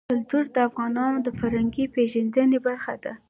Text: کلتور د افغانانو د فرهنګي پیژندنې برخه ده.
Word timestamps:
کلتور 0.09 0.45
د 0.55 0.57
افغانانو 0.69 1.17
د 1.23 1.27
فرهنګي 1.39 1.85
پیژندنې 1.95 2.57
برخه 2.67 2.93
ده. 3.03 3.13